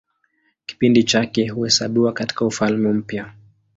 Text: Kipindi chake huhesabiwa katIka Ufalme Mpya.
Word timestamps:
Kipindi 0.65 1.03
chake 1.03 1.47
huhesabiwa 1.47 2.13
katIka 2.13 2.45
Ufalme 2.45 2.91
Mpya. 2.93 3.33